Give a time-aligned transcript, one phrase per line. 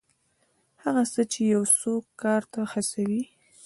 [0.83, 3.23] هغه څه چې یو څوک کار ته هڅوي.